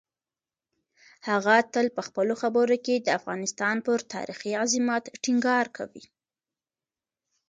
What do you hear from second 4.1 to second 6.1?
تاریخي عظمت ټینګار کوي.